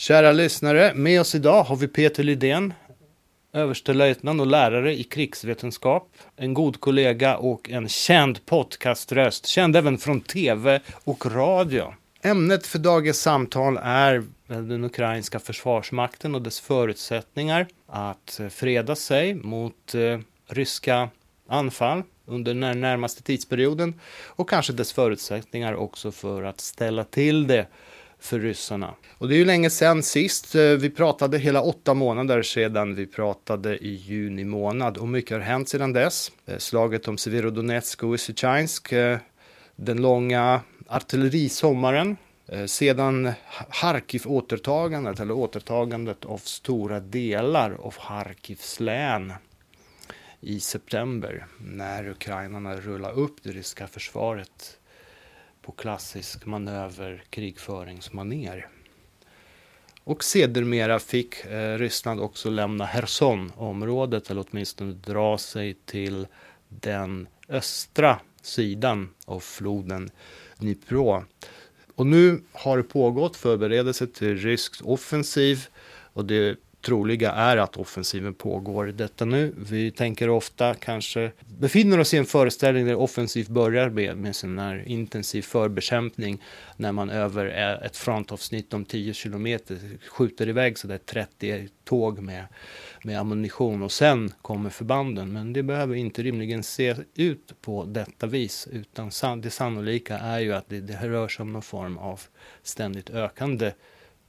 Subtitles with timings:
[0.00, 2.74] Kära lyssnare, med oss idag har vi Peter Lidén,
[3.52, 10.20] överstelöjtnant och lärare i krigsvetenskap, en god kollega och en känd podcaströst, känd även från
[10.20, 11.94] tv och radio.
[12.22, 19.94] Ämnet för dagens samtal är den ukrainska försvarsmakten och dess förutsättningar att freda sig mot
[19.94, 21.08] eh, ryska
[21.48, 27.66] anfall under den närmaste tidsperioden och kanske dess förutsättningar också för att ställa till det
[28.20, 28.94] för ryssarna.
[29.18, 30.54] Och det är ju länge sedan sist.
[30.54, 35.40] Eh, vi pratade hela åtta månader sedan vi pratade i juni månad och mycket har
[35.40, 36.32] hänt sedan dess.
[36.46, 39.18] Eh, slaget om Severodonetsk och Lysychansk, eh,
[39.76, 42.16] den långa artillerisommaren,
[42.66, 43.32] sedan
[43.68, 49.32] Harkiv-återtagandet eller återtagandet av stora delar av Harkivs län
[50.40, 54.79] i september när ukrainarna rullade upp det ryska försvaret
[55.62, 58.68] på klassisk manöver krigföringsmaner.
[60.04, 66.26] Och sedermera fick eh, Ryssland också lämna Cherson-området eller åtminstone dra sig till
[66.68, 70.10] den östra sidan av floden
[70.56, 71.24] Dnipro.
[71.94, 75.66] Och nu har det pågått förberedelser till rysk offensiv
[76.12, 79.54] och det troliga är att offensiven pågår detta nu.
[79.70, 84.58] Vi tänker ofta kanske befinner oss i en föreställning där offensiv börjar med, med sin
[84.58, 86.42] här intensiv förbekämpning
[86.76, 87.46] när man över
[87.86, 92.44] ett frontavsnitt om 10 kilometer skjuter iväg så där 30 tåg med,
[93.04, 95.32] med ammunition och sen kommer förbanden.
[95.32, 100.52] Men det behöver inte rimligen se ut på detta vis utan det sannolika är ju
[100.52, 102.20] att det, det rör sig om någon form av
[102.62, 103.72] ständigt ökande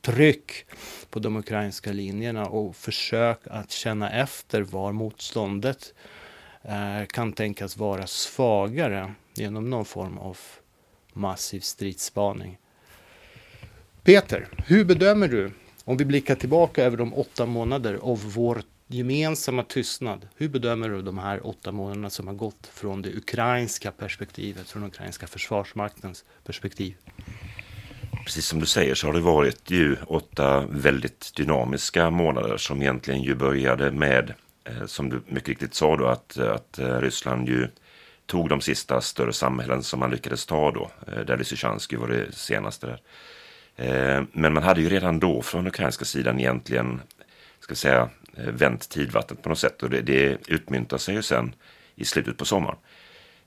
[0.02, 0.66] tryck
[1.10, 5.94] på de ukrainska linjerna och försök att känna efter var motståndet
[6.64, 10.38] eh, kan tänkas vara svagare genom någon form av
[11.14, 12.58] massiv stridsspaning.
[14.04, 15.52] Peter, hur bedömer du,
[15.84, 21.02] om vi blickar tillbaka över de åtta månader av vår gemensamma tystnad, hur bedömer du
[21.02, 26.26] de här åtta månaderna som har gått från det ukrainska perspektivet, från den ukrainska försvarsmaktens
[26.44, 26.96] perspektiv?
[28.26, 33.22] Precis som du säger så har det varit ju åtta väldigt dynamiska månader som egentligen
[33.22, 34.34] ju började med,
[34.64, 37.68] eh, som du mycket riktigt sa då, att, att eh, Ryssland ju
[38.26, 42.32] tog de sista större samhällen som man lyckades ta då, eh, där Lysychansk var det
[42.32, 43.02] senaste där.
[44.32, 47.02] Men man hade ju redan då från ukrainska sidan egentligen,
[47.60, 51.56] ska säga, vänt tidvattnet på något sätt och det, det utmyntar sig ju sen
[51.96, 52.78] i slutet på sommaren.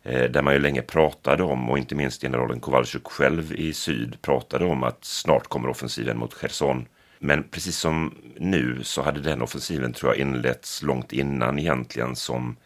[0.05, 4.23] Eh, där man ju länge pratade om, och inte minst generalen Kowalczyk själv i syd
[4.23, 6.87] pratade om att snart kommer offensiven mot Cherson.
[7.19, 12.57] Men precis som nu så hade den offensiven tror jag inletts långt innan egentligen som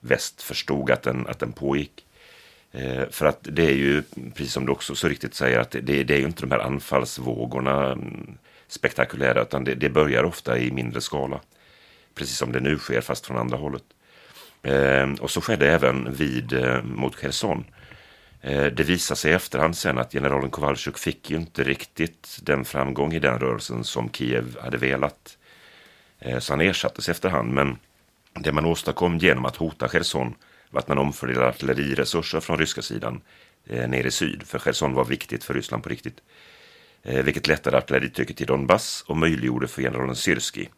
[0.00, 2.06] väst förstod att den, att den pågick.
[2.72, 4.02] Eh, för att det är ju,
[4.34, 6.58] precis som du också så riktigt säger, att det, det är ju inte de här
[6.58, 8.38] anfallsvågorna mm,
[8.68, 11.40] spektakulära, utan det, det börjar ofta i mindre skala.
[12.14, 13.84] Precis som det nu sker, fast från andra hållet.
[14.62, 17.64] Eh, och så skedde även vid eh, mot Cherson.
[18.40, 22.64] Eh, det visade sig i efterhand sen att generalen Kowalczyk fick ju inte riktigt den
[22.64, 25.38] framgång i den rörelsen som Kiev hade velat.
[26.18, 27.52] Eh, så han ersattes efterhand.
[27.52, 27.78] Men
[28.34, 30.34] det man åstadkom genom att hota Cherson
[30.70, 33.20] var att man omfördelade artilleriresurser från ryska sidan
[33.66, 34.42] eh, ner i syd.
[34.46, 36.18] För Cherson var viktigt för Ryssland på riktigt.
[37.02, 40.68] Eh, vilket lättade artilleritrycket i Donbass och möjliggjorde för generalen Syrski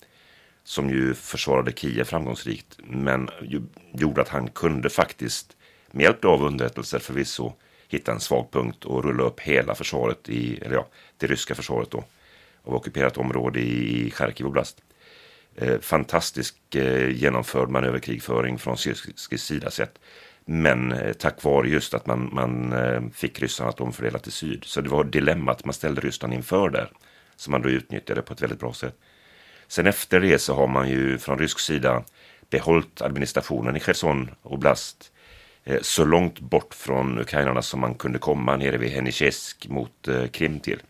[0.65, 3.28] som ju försvarade Kiev framgångsrikt, men
[3.93, 5.56] gjorde att han kunde faktiskt,
[5.91, 7.53] med hjälp av underrättelser förvisso,
[7.88, 11.91] hitta en svag punkt och rulla upp hela försvaret i, eller ja, det ryska försvaret
[11.91, 12.04] då,
[12.65, 14.82] av ockuperat område i Charkiv oblast.
[15.56, 19.99] Eh, fantastisk eh, genomförd manöverkrigföring från Syrskis sida sett.
[20.44, 24.65] Men eh, tack vare just att man, man eh, fick ryssarna att omfördela till syd.
[24.65, 26.91] Så det var dilemmat man ställde Ryssland inför där.
[27.37, 28.97] Som man då utnyttjade på ett väldigt bra sätt.
[29.70, 32.03] Sen efter det så har man ju från rysk sida
[32.50, 35.12] behållit administrationen i Cherson oblast
[35.64, 40.26] eh, så långt bort från ukrainarna som man kunde komma nere vid Henichesk mot eh,
[40.26, 40.82] Krim till.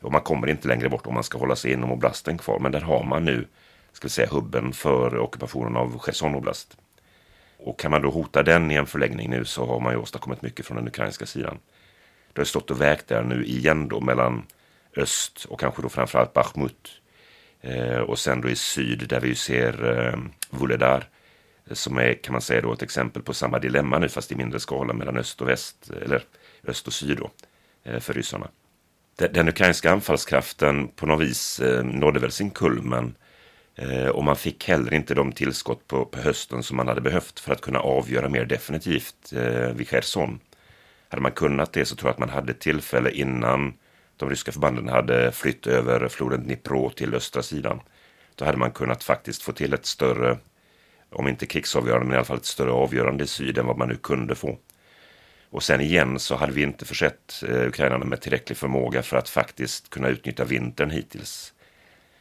[0.00, 2.72] Och man kommer inte längre bort om man ska hålla sig inom oblasten kvar, men
[2.72, 3.46] där har man nu
[3.92, 6.76] ska vi säga, hubben för ockupationen av Cherson oblast.
[7.58, 10.42] Och kan man då hota den i en förlängning nu så har man ju åstadkommit
[10.42, 11.58] mycket från den ukrainska sidan.
[12.32, 14.46] Det har stått och vägt där nu igen då mellan
[14.96, 17.00] öst och kanske då framförallt Bachmut
[17.64, 20.18] Eh, och sen då i syd där vi ju ser eh,
[20.50, 21.04] Vuledar
[21.70, 24.60] som är kan man säga då ett exempel på samma dilemma nu fast i mindre
[24.60, 26.22] skala mellan öst och väst eller
[26.66, 27.30] öst och syd då
[27.84, 28.48] eh, för ryssarna.
[29.16, 33.14] Den, ukrainska anfallskraften på något vis eh, nådde väl sin kulmen
[34.12, 37.52] och man fick heller inte de tillskott på, på, hösten som man hade behövt för
[37.52, 39.32] att kunna avgöra mer definitivt
[39.74, 40.40] vid Cherson.
[41.08, 43.74] Hade man kunnat det så tror jag att man hade tillfälle innan
[44.16, 47.80] de ryska förbanden hade flytt över floden Dnipro till östra sidan.
[48.34, 50.38] Då hade man kunnat faktiskt få till ett större,
[51.10, 53.88] om inte krigsavgörande, men i alla fall ett större avgörande i syd än vad man
[53.88, 54.58] nu kunde få.
[55.50, 59.28] Och sen igen så hade vi inte försett eh, ukrainarna med tillräcklig förmåga för att
[59.28, 61.52] faktiskt kunna utnyttja vintern hittills.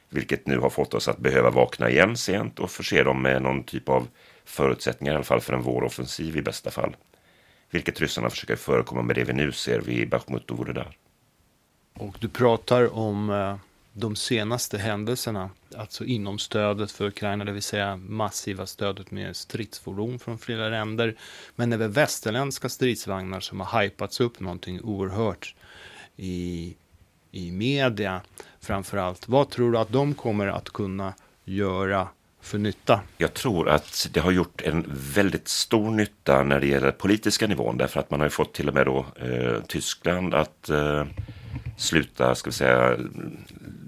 [0.10, 3.64] Vilket nu har fått oss att behöva vakna igen sent och förse dem med någon
[3.64, 4.08] typ av
[4.46, 6.96] förutsättningar i alla fall för en våroffensiv i bästa fall.
[7.72, 10.98] Vilket ryssarna försöker förekomma med det vi nu ser vid Bachmut och Vuhledar.
[11.94, 13.56] Och du pratar om eh,
[13.94, 20.20] de senaste händelserna, alltså inom stödet för Ukraina, det vill säga massiva stödet med stridsfordon
[20.20, 21.16] från flera länder,
[21.56, 25.56] men även västerländska stridsvagnar som har hypats upp någonting oerhört
[26.18, 26.76] i,
[27.32, 28.22] i media
[28.60, 29.28] framför allt.
[29.28, 31.14] Vad tror du att de kommer att kunna
[31.46, 32.08] göra
[32.42, 33.02] för nytta?
[33.18, 37.78] Jag tror att det har gjort en väldigt stor nytta när det gäller politiska nivån
[37.78, 41.06] därför att man har ju fått till och med då eh, Tyskland att eh,
[41.78, 42.98] sluta, ska vi säga,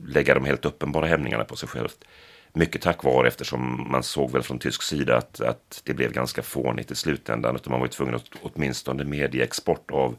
[0.07, 2.05] lägga de helt uppenbara hämningarna på sig självt.
[2.53, 6.41] Mycket tack vare eftersom man såg väl från tysk sida att, att det blev ganska
[6.41, 7.55] fånigt i slutändan.
[7.55, 10.15] Utan man var tvungen att åtminstone medge export av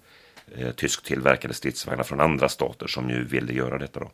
[0.56, 4.00] eh, tysktillverkade stridsvagnar från andra stater som ju ville göra detta.
[4.00, 4.10] Då.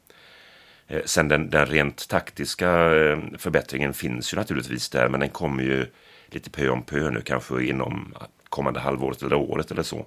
[0.88, 5.62] Eh, sen den, den, rent taktiska eh, förbättringen finns ju naturligtvis där, men den kommer
[5.62, 5.87] ju
[6.26, 8.14] lite pö om pö nu, kanske inom
[8.49, 10.06] kommande halvåret eller året eller så.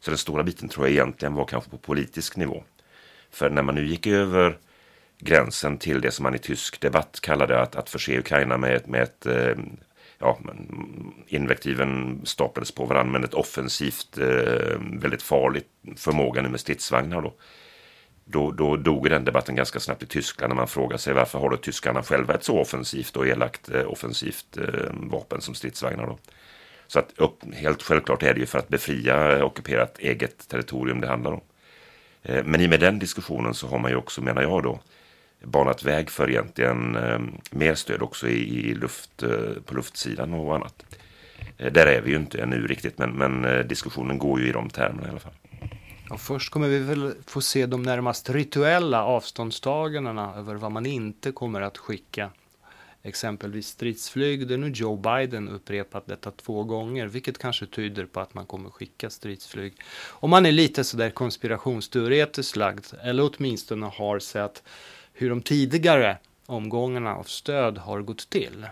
[0.00, 2.64] Så den stora biten tror jag egentligen var kanske på politisk nivå.
[3.30, 4.58] För när man nu gick över
[5.18, 8.86] gränsen till det som man i tysk debatt kallade att, att förse Ukraina med, ett,
[8.86, 9.56] med ett eh,
[10.18, 10.38] ja,
[11.26, 17.32] invektiven staplades på varandra, men ett offensivt, eh, väldigt farligt förmåga nu med stridsvagnar då
[18.24, 21.50] då, då dog den debatten ganska snabbt i Tyskland när man frågar sig varför har
[21.50, 24.58] då tyskarna själva ett så offensivt och elakt eh, offensivt
[24.90, 26.18] vapen som stridsvagnar då.
[26.90, 31.00] Så att upp, helt självklart är det ju för att befria eh, ockuperat eget territorium
[31.00, 31.40] det handlar om.
[32.22, 34.80] Eh, men i och med den diskussionen så har man ju också, menar jag då,
[35.44, 40.84] banat väg för egentligen ehm, mer stöd också i, luft, eh, på luftsidan och annat.
[41.56, 45.06] Där är vi ju inte ännu riktigt, men, men diskussionen går ju i de termerna
[45.06, 45.32] i alla fall.
[46.10, 51.32] Och först kommer vi väl få se de närmast rituella avståndstagandena över vad man inte
[51.32, 52.30] kommer att skicka.
[53.02, 58.34] Exempelvis stridsflyg, där nu Joe Biden upprepat detta två gånger, vilket kanske tyder på att
[58.34, 59.74] man kommer skicka stridsflyg.
[60.08, 64.62] Om man är lite sådär konspirationsteoretiskt lagd, eller åtminstone har sett
[65.12, 66.16] hur de tidigare
[66.46, 68.66] omgångarna av stöd har gått till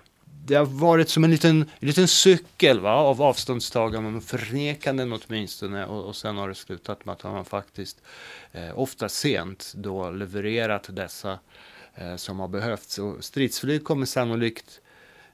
[0.49, 5.87] det har varit som en liten, en liten cykel va, av avståndstaganden och förnekanden åtminstone.
[5.87, 8.03] Och, och sen har det slutat med att man faktiskt,
[8.53, 11.39] eh, ofta sent, då levererat dessa eh,
[12.01, 12.99] Eh, som har behövts.
[12.99, 14.81] Och stridsflyg kommer sannolikt,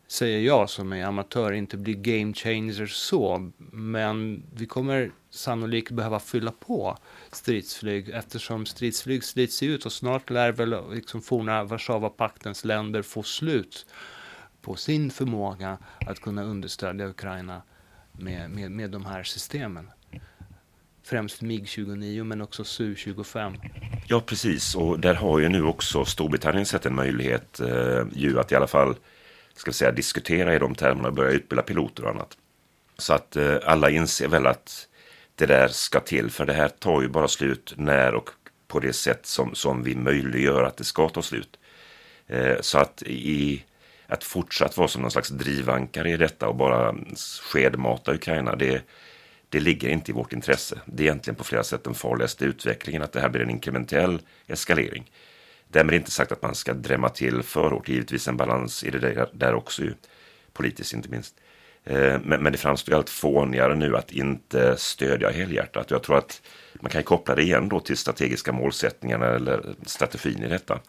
[0.07, 3.51] säger jag som är amatör, inte bli game changers så.
[3.73, 6.99] Men vi kommer sannolikt behöva fylla på
[7.33, 13.87] stridsflyg eftersom stridsflyg slits ut och snart lär väl liksom forna Warszawapaktens länder få slut
[14.63, 17.63] på sin förmåga att kunna understödja Ukraina
[18.13, 19.91] med, med, med de här systemen.
[21.05, 23.61] Främst MIG-29 men också Su-25.
[24.07, 28.53] Ja precis och där har ju nu också Storbritannien sett en möjlighet eh, ju att
[28.53, 28.95] i alla fall
[29.55, 32.37] ska vi säga, diskutera i de termerna och börja utbilda piloter och annat.
[32.99, 34.89] Så att eh, alla inser väl att
[35.35, 38.31] det där ska till för det här tar ju bara slut när och
[38.69, 41.59] på det sätt som, som vi möjliggör att det ska ta slut.
[42.27, 43.65] Eh, så att i
[44.07, 46.95] att fortsatt vara som någon slags drivankare i detta och bara
[47.43, 48.83] skedmata Ukraina, det,
[49.55, 50.81] det ligger inte i vårt intresse.
[50.87, 54.21] Det är egentligen på flera sätt den farligaste utvecklingen, att det här blir en inkrementell
[54.47, 55.11] eskalering.
[55.69, 58.99] Därmed inte sagt att man ska drämma till för hårt, givetvis en balans i det
[58.99, 59.95] där, där också, ju,
[60.53, 61.35] politiskt inte minst.
[61.85, 65.91] Eh, men, men det framstår allt fånigare nu att inte stödja helhjärtat.
[65.91, 66.43] Jag tror att
[66.81, 70.81] man kan koppla det igen då till strategiska målsättningarna eller strategin i detta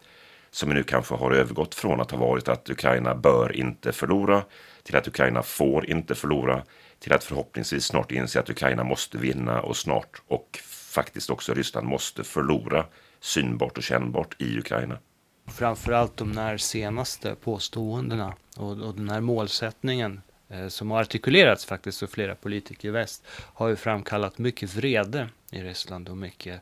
[0.50, 4.42] som nu kanske har övergått från att ha varit att Ukraina bör inte förlora
[4.82, 6.62] till att Ukraina får inte förlora
[6.98, 10.60] till att förhoppningsvis snart inse att Ukraina måste vinna och snart och
[10.96, 12.86] faktiskt också Ryssland måste förlora
[13.20, 14.98] synbart och kännbart i Ukraina.
[15.46, 22.02] Framförallt de här senaste påståendena och, och den här målsättningen eh, som har artikulerats faktiskt
[22.02, 26.60] av flera politiker i väst har ju framkallat mycket vrede i Ryssland och mycket,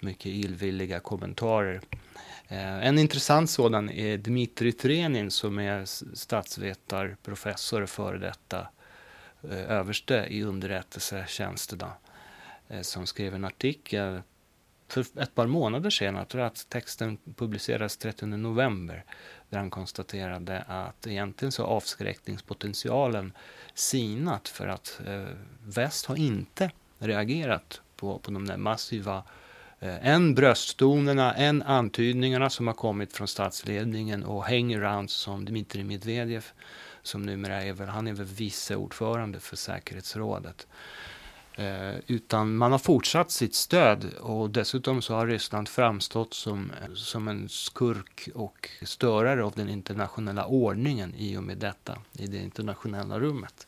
[0.00, 1.80] mycket illvilliga kommentarer.
[2.48, 5.84] Eh, en intressant sådan är Dmitrij Trenin som är
[6.16, 8.66] statsvetarprofessor och före detta eh,
[9.50, 11.92] Eh, överste i underrättelsetjänsterna
[12.68, 14.22] eh, som skrev en artikel
[14.88, 19.04] för ett par månader sedan, jag tror att texten publicerades 30 november,
[19.48, 23.32] där han konstaterade att egentligen så avskräckningspotentialen
[23.74, 25.24] sinat för att eh,
[25.64, 29.22] väst har inte reagerat på, på de där massiva
[29.80, 36.46] Eh, brösttonerna, en antydningarna som har kommit från statsledningen och hangarounds som Dmitrij Medvedev
[37.06, 40.66] som numera är väl, han är väl vice ordförande för säkerhetsrådet.
[41.58, 47.28] Eh, utan man har fortsatt sitt stöd och dessutom så har Ryssland framstått som, som
[47.28, 53.20] en skurk och störare av den internationella ordningen i och med detta i det internationella
[53.20, 53.66] rummet.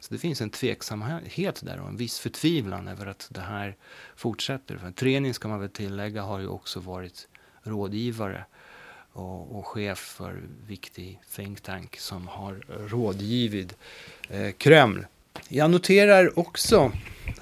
[0.00, 3.76] Så det finns en tveksamhet där och en viss förtvivlan över att det här
[4.16, 4.76] fortsätter.
[4.76, 7.28] För Trenin ska man väl tillägga har ju också varit
[7.62, 8.44] rådgivare
[9.12, 13.76] och, och chef för viktig think tank som har rådgivit
[14.28, 15.06] eh, Kreml.
[15.48, 16.92] Jag noterar också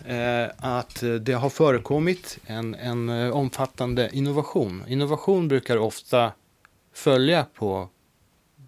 [0.07, 4.85] eh, att det har förekommit en, en eh, omfattande innovation.
[4.89, 6.33] Innovation brukar ofta
[6.93, 7.89] följa på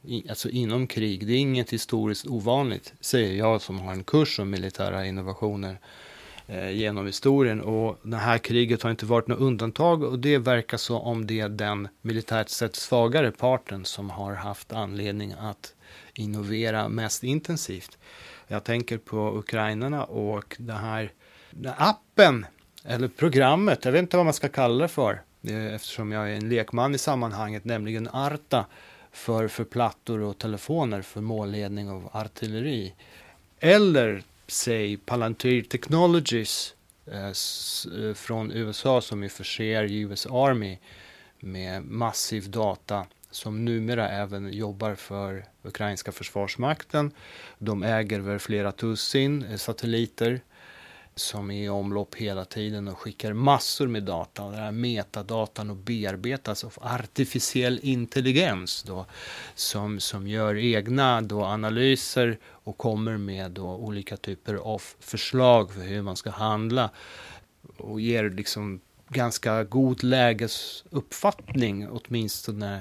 [0.04, 1.26] i, alltså inom krig.
[1.26, 5.76] Det är inget historiskt ovanligt, säger jag som har en kurs om militära innovationer eh,
[6.52, 7.61] Eh, genom historien.
[7.61, 11.40] Och det här kriget har inte varit något undantag och det verkar så om det
[11.40, 15.75] är den militärt sett svagare parten som har haft anledning att
[16.14, 17.99] innovera mest intensivt.
[18.49, 21.12] Jag tänker på ukrainarna och det här
[21.76, 22.47] appen
[22.85, 26.35] eller programmet, jag vet inte vad man ska kalla det för eh, eftersom jag är
[26.35, 28.66] en lekman i sammanhanget, nämligen Arta
[29.12, 32.95] för, för plattor och telefoner för målledning av artilleri.
[33.61, 36.75] Eller säg Palantir Technologies
[37.07, 40.78] eh, eh, från USA som ju förser US Army
[41.40, 47.11] med massiv data som numera även jobbar för ukrainska försvarsmakten.
[47.59, 50.40] De äger väl flera tussin eh, satelliter
[51.14, 54.44] som är i omlopp hela tiden och skickar massor med data.
[54.44, 59.06] Den här metadatan och bearbetas av artificiell intelligens då,
[59.54, 65.80] som, som gör egna då, analyser och kommer med då, olika typer av förslag för
[65.80, 66.90] hur man ska handla
[67.76, 72.80] och ger liksom ganska god lägesuppfattning åtminstone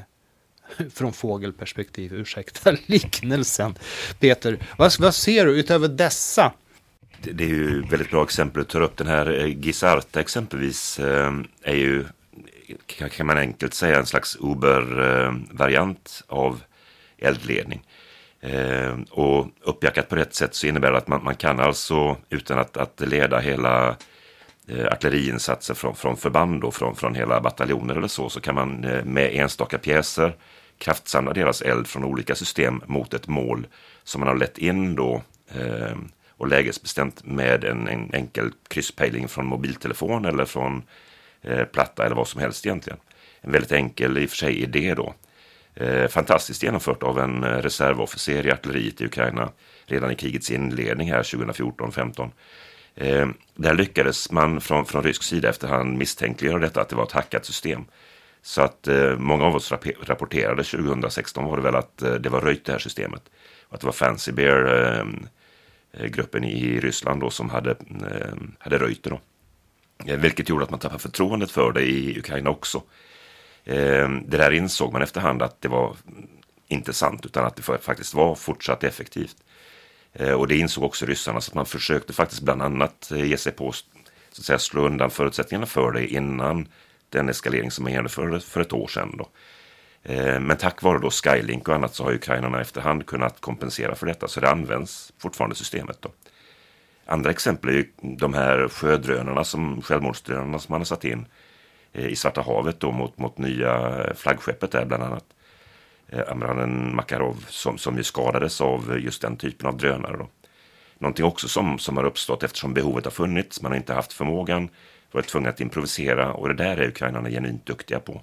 [0.94, 2.14] från fågelperspektiv.
[2.14, 3.76] Ursäkta liknelsen.
[4.20, 6.54] Peter, vad, vad ser du utöver dessa?
[7.22, 8.64] Det, är ju väldigt bra exempel.
[8.64, 11.00] Du tar upp den här eh, Gisarta exempelvis.
[11.00, 11.34] Eh,
[11.64, 12.06] är ju,
[12.88, 16.62] kan man enkelt säga, en slags Uber-variant av
[17.18, 17.82] eldledning.
[18.42, 22.60] Eh, och uppjackat på rätt sätt så innebär det att man, man kan alltså utan
[22.60, 23.96] att, att leda hela
[24.92, 28.72] artilleriinsatser från, från förband och från, från hela bataljoner eller så, så kan man
[29.04, 30.36] med enstaka pjäser
[30.78, 33.68] kraftsamla deras eld från olika system mot ett mål
[34.04, 35.22] som man har lett in då
[35.52, 35.98] eh,
[36.40, 40.84] och lägesbestämt med en, en enkel krysspejling från mobiltelefon eller från
[41.42, 43.00] eh, platta eller vad som helst egentligen.
[43.42, 45.14] En väldigt enkel i och för sig idé då.
[45.76, 49.52] Eh, fantastiskt genomfört av en eh, reservofficer i artilleriet i Ukraina
[49.86, 52.32] redan i krigets inledning här 2014-15.
[52.96, 57.12] Eh, där lyckades man från, från rysk sida efterhand misstänkliggöra detta att det var ett
[57.12, 57.86] hackat system.
[58.42, 59.72] Så att eh, många av oss
[60.04, 63.22] rapporterade 2016 var det väl att eh, det var röjt det här systemet.
[63.70, 65.06] Att det var Fancy Bear eh,
[65.94, 69.20] Eh, gruppen i Ryssland då som hade, eh, hade röjt det då.
[70.06, 72.84] Eh, vilket gjorde att man tappade förtroendet för det i Ukraina också.
[73.64, 75.96] det där insåg man efterhand att det var
[76.68, 79.36] inte sant utan att det faktiskt var fortsatt effektivt.
[80.38, 83.72] och det insåg också ryssarna så att man försökte faktiskt bland annat ge sig på
[83.72, 83.86] så
[84.32, 86.68] att säga, slå undan förutsättningarna för det innan
[87.10, 89.16] den eskalering som man genomförde för ett år sedan.
[89.18, 89.30] Då.
[90.04, 94.06] Eh, men tack vare då Skylink och annat så har ukrainarna efterhand kunnat kompensera för
[94.06, 95.98] detta, så det används fortfarande systemet.
[96.02, 96.10] Då.
[97.06, 101.26] Andra exempel är de här sjödrönarna, som, självmordsdrönarna som man har satt in
[101.94, 105.26] eh, i Svarta havet då mot, mot nya eh, flaggskeppet där bland annat.
[106.28, 110.18] Amranen Makarov som, som ju skadades av just den typen av drönare.
[110.18, 110.28] Då.
[110.98, 114.70] Någonting också som, som har uppstått eftersom behovet har funnits, man har inte haft förmågan
[115.12, 118.22] varit tvungen att improvisera och det där är ukrainarna genuint duktiga på.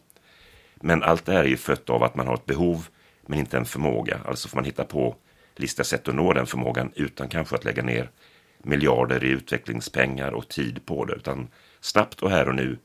[0.80, 2.88] Men allt det här är ju fött av att man har ett behov
[3.26, 4.20] men inte en förmåga.
[4.24, 5.16] Alltså får man hitta på
[5.56, 8.10] lista sätt att nå den förmågan utan kanske att lägga ner
[8.58, 11.14] miljarder i utvecklingspengar och tid på det.
[11.14, 11.48] Utan
[11.80, 12.78] snabbt och här och nu.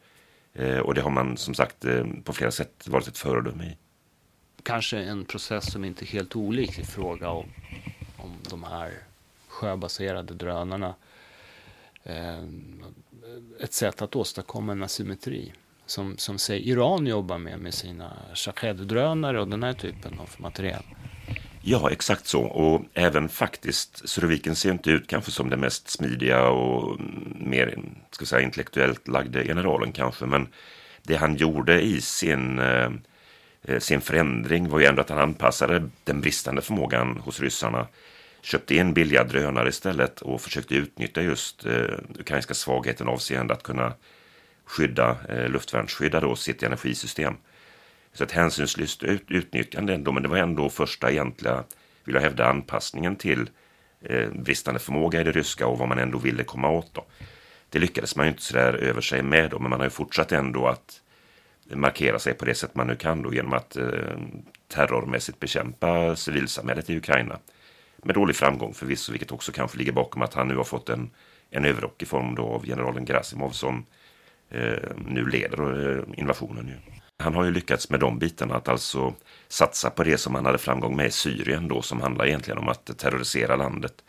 [0.54, 3.78] Eh, och det har man som sagt eh, på flera sätt varit ett föredöme i.
[4.64, 7.46] Kanske en process som inte är helt olik i fråga om,
[8.18, 8.92] om de här
[9.48, 10.96] sjöbaserade drönarna.
[12.04, 12.44] Eh,
[13.60, 15.54] ett sätt att åstadkomma en asymmetri
[15.86, 20.84] som, som säg Iran jobbar med med sina Shahed-drönare och den här typen av material.
[21.64, 22.42] Ja, exakt så.
[22.42, 27.80] Och även faktiskt, Suroviken ser inte ut kanske som den mest smidiga och mm, mer
[28.12, 30.48] ska säga, intellektuellt lagde generalen kanske, men
[31.04, 32.92] det han gjorde i sin, eh,
[33.64, 37.88] eh, sin förändring var ju ändå att han anpassade den bristande förmågan hos ryssarna
[38.42, 43.94] köpte in billiga drönare istället och försökte utnyttja just eh, ukrainska svagheten avseende att kunna
[44.66, 47.34] skydda, eh, luftvärnsskydda då sitt energisystem.
[48.14, 51.64] Så ett hänsynslöst ut, utnyttjande ändå, men det var ändå första egentliga,
[52.04, 53.50] vill jag hävda, anpassningen till
[54.02, 56.94] eh, bristande förmåga i det ryska och vad man ändå ville komma åt.
[56.94, 57.06] Då.
[57.70, 60.32] Det lyckades man ju inte sådär över sig med då, men man har ju fortsatt
[60.32, 61.02] ändå att
[61.74, 63.86] markera sig på det sätt man nu kan då genom att eh,
[64.68, 67.40] terrormässigt bekämpa civilsamhället i Ukraina.
[68.04, 71.10] Med dålig framgång förvisso, vilket också kanske ligger bakom att han nu har fått en,
[71.50, 73.84] en överrock i form då av generalen Grasimov som eh,
[74.52, 76.68] Eh, nu leder eh, invasionen.
[76.68, 76.74] Ju.
[77.20, 79.14] Han har ju lyckats med de bitarna, att alltså
[79.48, 82.70] satsa på det som han hade framgång med i Syrien då, som handlar egentligen om
[82.70, 84.04] att terrorisera landet.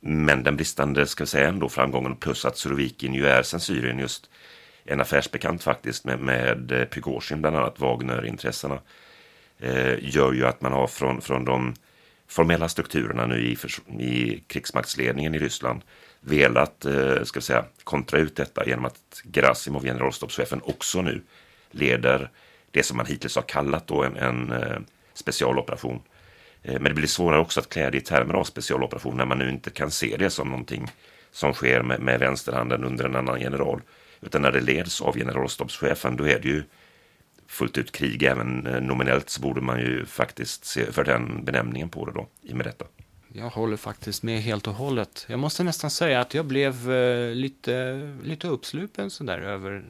[0.00, 3.98] Men den bristande, ska vi säga ändå, framgången plus att Surovikin ju är sen Syrien
[3.98, 4.30] just
[4.84, 8.78] en affärsbekant faktiskt med, med eh, Prigozjin, bland annat Wagner-intressena,
[9.58, 11.74] eh, gör ju att man har från, från de
[12.28, 13.56] formella strukturerna nu i,
[14.04, 15.82] i krigsmaktsledningen i Ryssland
[16.26, 21.22] velat, eh, ska säga, kontra ut detta genom att Gerasimov, generalstabschefen, också nu
[21.70, 22.30] leder
[22.70, 24.78] det som man hittills har kallat då en, en eh,
[25.14, 26.00] specialoperation.
[26.62, 29.38] Eh, men det blir svårare också att klä det i termer av specialoperation när man
[29.38, 30.90] nu inte kan se det som någonting
[31.30, 33.80] som sker med, med vänsterhanden under en annan general.
[34.20, 36.62] Utan när det leds av generalstabschefen, då är det ju
[37.46, 38.22] fullt ut krig.
[38.22, 42.26] Även eh, nominellt så borde man ju faktiskt se för den benämningen på det då,
[42.42, 42.84] i och med detta.
[43.38, 45.26] Jag håller faktiskt med helt och hållet.
[45.28, 49.84] Jag måste nästan säga att jag blev eh, lite, lite uppslupen sådär över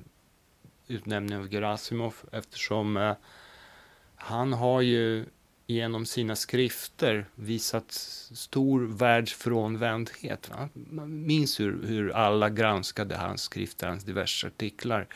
[0.88, 3.12] utnämningen av Gerasimov eftersom eh,
[4.16, 5.24] han har ju
[5.66, 7.92] genom sina skrifter visat
[8.34, 10.50] stor världsfrånvändhet.
[10.72, 15.06] Man minns hur, hur alla granskade hans skrifter, hans diverse artiklar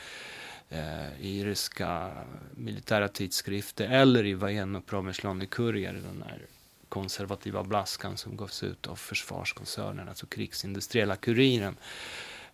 [0.69, 2.11] eh, i ryska
[2.55, 6.45] militära tidskrifter eller i Vojenno-Promyslony Kurier, den här
[6.91, 11.75] konservativa blaskan som gavs ut av försvarskoncernen, alltså krigsindustriella kuriren.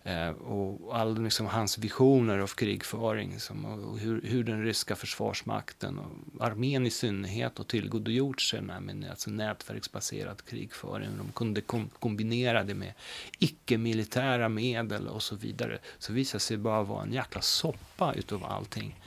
[0.02, 5.98] Eh, och all, liksom, hans visioner av krigföring som, och hur, hur, den ryska försvarsmakten
[5.98, 11.08] och armén i synnerhet har tillgodogjort sig med, med alltså nätverksbaserad krigföring.
[11.18, 12.92] De kunde kom, kombinera det med
[13.38, 15.78] icke-militära medel och så vidare.
[15.98, 19.00] Så visade sig bara vara en jäkla soppa utav allting.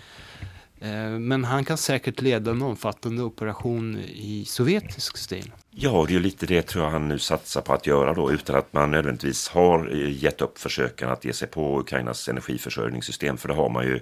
[0.81, 5.51] Eh, men han kan säkert leda en omfattande operation i sovjetisk stil.
[5.71, 8.31] Ja, det är ju lite det tror jag han nu satsar på att göra då
[8.31, 13.37] utan att man nödvändigtvis har eh, gett upp försöken att ge sig på Ukrainas energiförsörjningssystem.
[13.37, 13.99] För det har man ju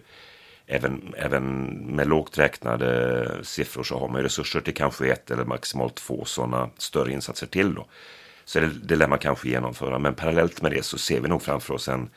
[0.67, 5.45] även, även med lågt räknade siffror så har man ju resurser till kanske ett eller
[5.45, 7.85] maximalt två sådana större insatser till då.
[8.45, 9.99] Så det, det lär man kanske genomföra.
[9.99, 12.09] Men parallellt med det så ser vi nog framför oss en,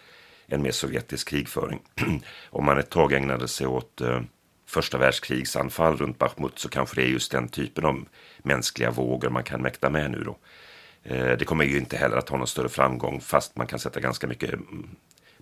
[0.46, 1.80] en mer sovjetisk krigföring.
[2.50, 4.20] Om man ett tag ägnade sig åt eh,
[4.72, 8.04] första världskrigsanfall runt Bachmut så kanske det är just den typen av
[8.38, 10.36] mänskliga vågor man kan mäkta med nu då.
[11.02, 14.00] Eh, det kommer ju inte heller att ha någon större framgång fast man kan sätta
[14.00, 14.88] ganska mycket mm,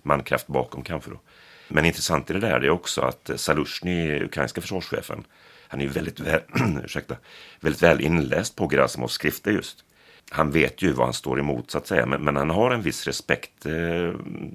[0.03, 1.19] mankraft bakom kanske då.
[1.67, 5.23] Men intressant i det där är också att eh, Salushny, ukrainska försvarschefen,
[5.67, 6.41] han är ju väldigt väl,
[6.85, 7.15] ursäkta,
[7.59, 9.83] väldigt väl inläst på Gerasimovs skrifter just.
[10.29, 12.81] Han vet ju vad han står emot så att säga, men, men han har en
[12.81, 14.13] viss respekt, eh,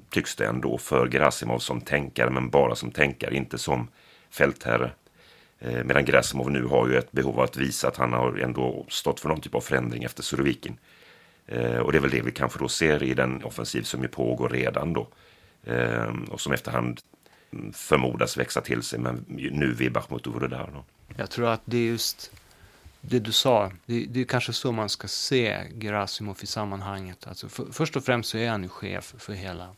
[0.09, 3.87] tycks det ändå, för Gerasimov som tänkare, men bara som tänkare, inte som
[4.29, 4.91] fältherre.
[5.59, 8.85] Eh, medan Gerasimov nu har ju ett behov av att visa att han har ändå
[8.89, 10.77] stått för någon typ av förändring efter Surovikin.
[11.47, 14.07] Eh, och det är väl det vi kanske då ser i den offensiv som ju
[14.07, 15.07] pågår redan då.
[15.63, 16.99] Eh, och som efterhand
[17.51, 20.83] mm, förmodas växa till sig, men nu vid Bachmut och där då.
[21.17, 22.31] Jag tror att det är just
[23.01, 27.27] det du sa, det, det är kanske så man ska se Gerasimov i sammanhanget.
[27.27, 29.69] Alltså för, först och främst så är han ju chef för hela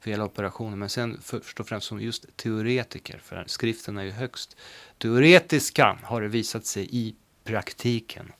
[0.00, 0.78] för hela operationen.
[0.78, 4.56] Men sen först och främst som just teoretiker, för skriften är ju högst
[4.98, 8.32] teoretiska, har det visat sig i praktiken.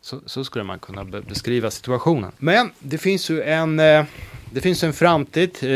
[0.00, 2.32] Så, så skulle man kunna be beskriva situationen.
[2.38, 4.04] Men det finns ju en, eh,
[4.52, 5.68] det finns en framtid eh,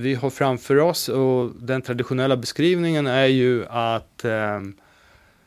[0.00, 4.60] vi har framför oss och den traditionella beskrivningen är ju att eh,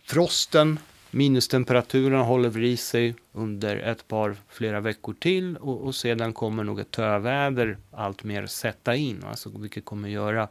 [0.03, 0.79] frosten
[1.11, 6.79] Minustemperaturen håller i sig under ett par, flera veckor till och, och sedan kommer nog
[6.79, 10.47] ett töväder allt mer sätta in, alltså, vilket kommer göra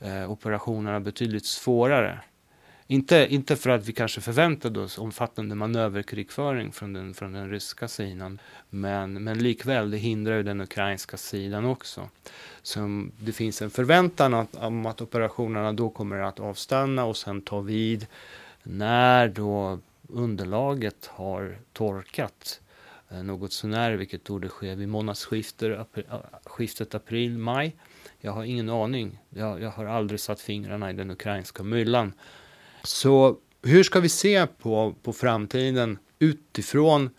[0.00, 2.20] eh, operationerna betydligt svårare.
[2.86, 7.88] Inte, inte för att vi kanske förväntade oss omfattande manöverkrigföring från den, från den ryska
[7.88, 12.08] sidan, men, men likväl, det hindrar ju den ukrainska sidan också.
[12.62, 17.42] Så det finns en förväntan att, om att operationerna då kommer att avstanna och sen
[17.42, 18.06] ta vid
[18.62, 22.60] när då underlaget har torkat
[23.10, 27.76] eh, något sånär, vilket torde ske vid månadsskiftet april-maj.
[28.20, 29.18] Jag har ingen aning.
[29.30, 32.12] Jag, jag, har aldrig satt fingrarna i den ukrainska myllan.
[32.84, 37.10] Så hur ska vi se på, på framtiden utifrån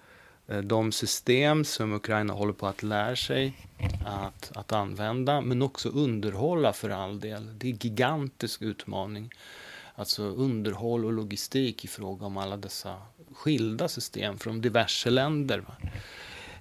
[0.47, 3.67] eh, de system som Ukraina håller på att lära sig
[4.05, 7.59] att, att använda, men också underhålla för all del.
[7.59, 9.29] Det är en gigantisk utmaning.
[9.95, 13.01] Alltså underhåll och logistik i fråga om alla dessa
[13.33, 15.63] skilda system från diverse länder.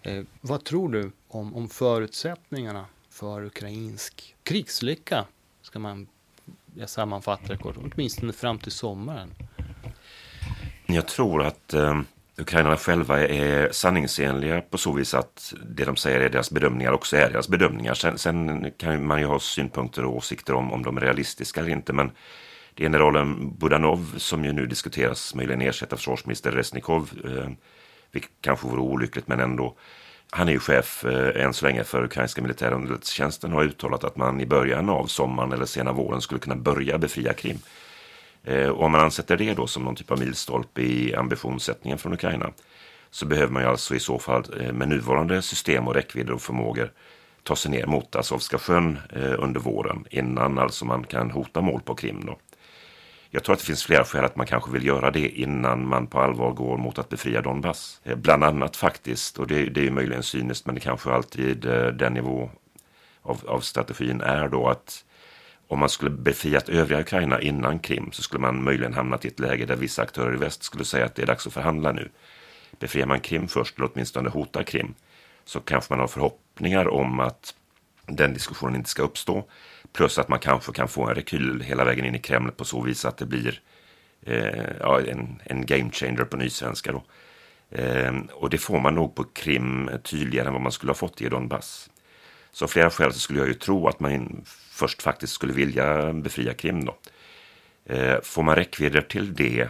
[0.03, 5.25] Eh, vad tror du om, om förutsättningarna för ukrainsk krigslycka?
[5.63, 6.07] Ska man
[6.75, 9.35] jag sammanfattar det kort, åtminstone fram till sommaren.
[10.87, 12.01] Jag tror att eh,
[12.37, 17.17] ukrainarna själva är sanningsenliga på så vis att det de säger är deras bedömningar också
[17.17, 17.95] är deras bedömningar.
[17.95, 21.71] Sen, sen kan man ju ha synpunkter och åsikter om, om de är realistiska eller
[21.71, 22.11] inte, men
[22.83, 27.51] generalen Budanov som ju nu diskuteras möjligen ersätta försvarsminister Resnikov, eh,
[28.13, 29.75] vilket kanske vore olyckligt men ändå.
[30.31, 34.17] Han är ju chef eh, än så länge för ukrainska militärunderrättelsetjänsten och har uttalat att
[34.17, 37.59] man i början av sommaren eller sena våren skulle kunna börja befria Krim.
[38.45, 42.13] Eh, och om man ansätter det då som någon typ av milstolpe i ambitionssättningen från
[42.13, 42.53] Ukraina
[43.11, 46.43] så behöver man ju alltså i så fall eh, med nuvarande system och räckvidder och
[46.43, 46.93] förmågor
[47.43, 51.81] ta sig ner mot Azovska sjön eh, under våren innan alltså man kan hota mål
[51.81, 52.25] på Krim.
[52.27, 52.39] Då.
[53.35, 56.07] Jag tror att det finns flera skäl att man kanske vill göra det innan man
[56.07, 58.01] på allvar går mot att befria Donbass.
[58.05, 61.65] Eh, bland annat faktiskt, och det, det är ju möjligen cyniskt, men det kanske alltid
[61.65, 62.51] eh, den nivå
[63.23, 65.05] av, av strategin är då att
[65.69, 69.41] om man skulle befriat övriga Ukraina innan Krim så skulle man möjligen hamnat i ett
[69.41, 72.09] läge där vissa aktörer i väst skulle säga att det är dags att förhandla nu.
[72.79, 74.95] Befriar man Krim först, eller åtminstone hotar Krim,
[75.45, 77.55] så kanske man har förhoppningar om att
[78.07, 79.45] den diskussionen inte ska uppstå.
[79.93, 82.83] Plus att man kanske kan få en rekyl hela vägen in i Kreml på så
[82.83, 83.61] vis att det blir
[84.27, 86.93] eh, ja, en, en game changer på nysvenska.
[86.93, 87.03] Då.
[87.71, 91.21] Eh, och det får man nog på Krim tydligare än vad man skulle ha fått
[91.21, 91.91] i Donbass.
[92.53, 96.13] Så av flera skäl så skulle jag ju tro att man först faktiskt skulle vilja
[96.13, 96.85] befria Krim.
[96.85, 96.97] Då.
[97.87, 99.69] Eh, får man räckvidder till det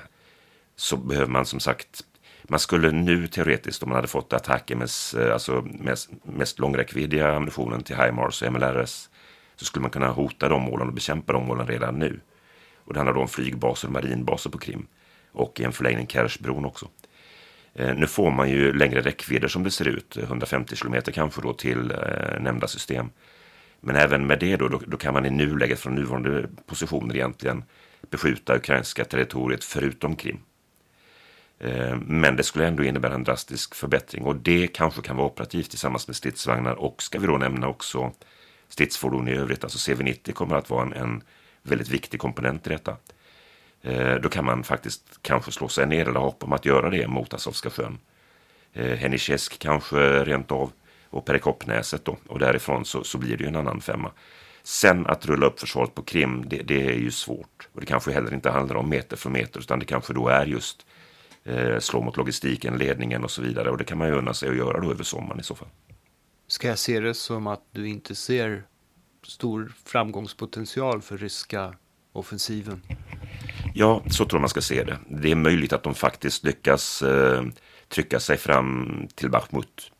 [0.76, 2.04] så behöver man som sagt
[2.42, 7.32] man skulle nu teoretiskt, om man hade fått attacker med eh, alltså mest, mest långräckviddiga
[7.32, 9.10] ammunitionen till HIMARS och MLRS,
[9.56, 12.20] så skulle man kunna hota de målen och bekämpa de målen redan nu.
[12.84, 14.86] Och det handlar då om flygbaser och marinbaser på Krim
[15.32, 16.88] och i en förlängning Kershbron också.
[17.74, 21.52] Eh, nu får man ju längre räckvidder som det ser ut, 150 kilometer kanske då
[21.52, 23.10] till eh, nämnda system.
[23.80, 27.64] Men även med det då, då, då, kan man i nuläget från nuvarande positioner egentligen
[28.10, 30.38] beskjuta ukrainska territoriet förutom Krim.
[31.58, 35.70] Eh, men det skulle ändå innebära en drastisk förbättring och det kanske kan vara operativt
[35.70, 38.12] tillsammans med stridsvagnar och ska vi då nämna också
[38.72, 39.64] stridsfordon i övrigt.
[39.64, 41.22] Alltså CV90 kommer att vara en, en
[41.62, 42.96] väldigt viktig komponent i detta.
[43.82, 47.08] Eh, då kan man faktiskt kanske slå sig ner eller hopp om att göra det
[47.08, 47.98] mot Azovska sjön.
[48.72, 50.72] Eh, Hennichesk kanske rent av
[51.10, 54.10] och Perikopnäset då och därifrån så, så blir det ju en annan femma.
[54.62, 57.68] Sen att rulla upp försvaret på Krim, det, det, är ju svårt.
[57.72, 60.46] Och det kanske heller inte handlar om meter för meter, utan det kanske då är
[60.46, 60.86] just
[61.44, 63.70] eh, slå mot logistiken, ledningen och så vidare.
[63.70, 65.68] Och det kan man ju unna sig att göra då över sommaren i så fall.
[66.52, 68.62] Ska jag se det som att du inte ser
[69.26, 71.74] stor framgångspotential för ryska
[72.12, 72.82] offensiven?
[73.74, 74.98] Ja, så tror jag man ska se det.
[75.08, 77.44] Det är möjligt att de faktiskt lyckas eh,
[77.88, 79.92] trycka sig fram till Bachmut.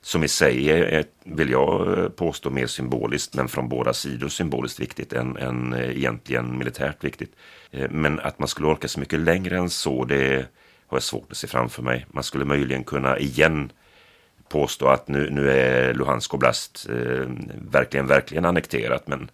[0.00, 4.80] Som i sig är, vill jag eh, påstå, mer symboliskt, men från båda sidor symboliskt
[4.80, 7.32] viktigt än, än eh, egentligen militärt viktigt.
[7.70, 10.46] Eh, men att man skulle orka så mycket längre än så, det
[10.86, 12.06] har jag svårt att se framför mig.
[12.10, 13.70] Man skulle möjligen kunna igen
[14.54, 17.26] påstå att nu, nu är Luhansk oblast eh,
[17.70, 19.06] verkligen, verkligen annekterat.
[19.06, 19.30] Men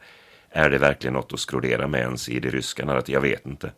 [0.51, 3.15] är det verkligen något att skrodera med ens i det ryska narrativet?
[3.15, 3.73] Jag vet inte.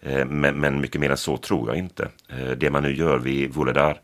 [0.00, 2.08] Eh, men, men, mycket mer än så tror jag inte.
[2.28, 4.00] Eh, det man nu gör vid Vuledar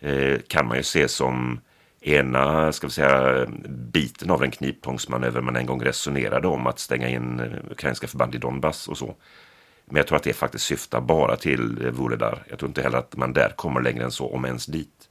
[0.00, 1.60] eh, kan man ju se som
[2.00, 7.08] ena ska vi säga, biten av den kniptångsmanöver man en gång resonerade om att stänga
[7.08, 9.14] in eh, ukrainska förband i Donbass och så.
[9.84, 12.42] Men jag tror att det faktiskt syftar bara till eh, Vuledar.
[12.48, 15.09] Jag tror inte heller att man där kommer längre än så, om ens dit.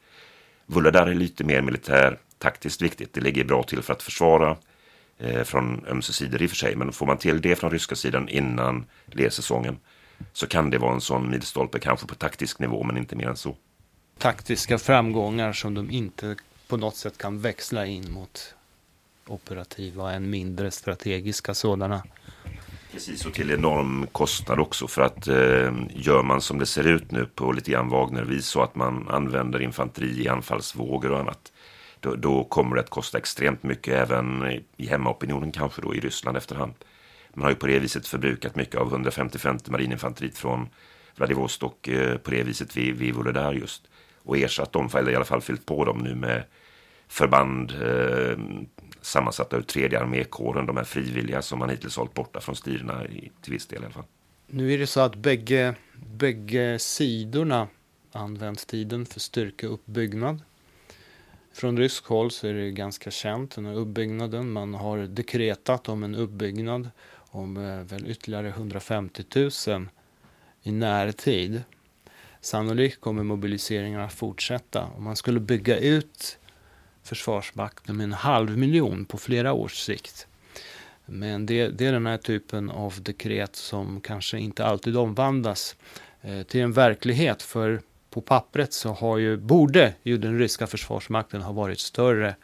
[0.71, 3.13] Vuhledar är lite mer militär, taktiskt viktigt.
[3.13, 4.57] Det ligger bra till för att försvara
[5.17, 6.75] eh, från ömse sidor i och för sig.
[6.75, 9.77] Men får man till det från ryska sidan innan lersäsongen
[10.33, 13.37] så kan det vara en sån milstolpe, kanske på taktisk nivå, men inte mer än
[13.37, 13.55] så.
[14.17, 16.35] Taktiska framgångar som de inte
[16.67, 18.55] på något sätt kan växla in mot
[19.27, 22.03] operativa, än mindre strategiska sådana.
[22.91, 27.11] Precis, och till enorm kostnad också för att eh, gör man som det ser ut
[27.11, 31.51] nu på lite grann Wagnervis så att man använder infanteri i anfallsvågor och annat.
[31.99, 34.43] Då, då, kommer det att kosta extremt mycket även
[34.77, 36.73] i hemmaopinionen kanske då i Ryssland efterhand.
[37.33, 40.69] Man har ju på det viset förbrukat mycket av 155 marininfanteriet från
[41.15, 43.83] Vladivostok eh, på det viset vi ville där just.
[44.23, 46.43] Och ersatt dem, eller i alla fall fyllt på dem nu med
[47.07, 48.37] förband eh,
[49.01, 53.03] sammansatta ur tredje armékåren, de här frivilliga som man hittills hållit borta från striderna
[53.41, 54.03] till viss del i alla fall.
[54.47, 57.67] Nu är det så att bägge, bägge sidorna
[58.11, 60.41] använt tiden för styrkeuppbyggnad.
[61.53, 64.51] Från rysk håll så är det ganska känt, den här uppbyggnaden.
[64.51, 69.23] Man har dekretat om en uppbyggnad om eh, väl ytterligare 150
[69.67, 69.89] 000
[70.63, 71.63] i närtid.
[72.41, 74.83] Sannolikt kommer mobiliseringarna fortsätta.
[74.97, 76.37] Om man skulle bygga ut
[77.09, 80.27] Försvarsmakten med en halv miljon på flera års sikt.
[81.05, 85.75] Men det, det är den här typen av dekret som kanske inte alltid omvandlas
[86.21, 87.41] eh, till en verklighet.
[87.41, 92.35] För på pappret så har ju, borde ju den ryska försvarsmakten ha varit större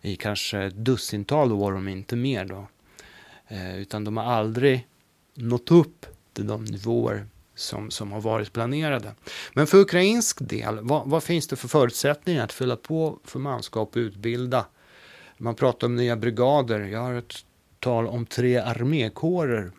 [0.00, 2.44] i kanske ett dussintal år om inte mer.
[2.44, 2.68] Då.
[3.48, 4.86] Eh, utan de har aldrig
[5.34, 7.26] nått upp till de nivåer
[7.58, 9.14] som, som har varit planerade.
[9.54, 13.88] Men för ukrainsk del, vad, vad, finns det för förutsättningar att fylla på för manskap
[13.88, 14.66] och utbilda?
[15.36, 16.80] Man pratar om nya brigader.
[16.80, 17.34] Jag har ett
[17.80, 19.70] tal om tre armékårer